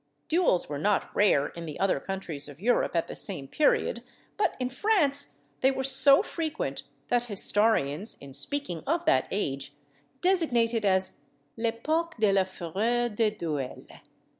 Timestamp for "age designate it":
9.29-10.85